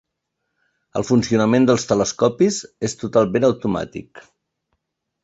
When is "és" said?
2.89-2.97